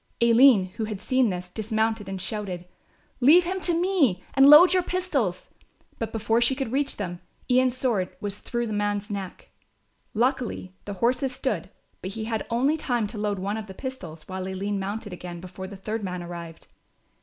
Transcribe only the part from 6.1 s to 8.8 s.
before she could reach them, Ian's sword was through the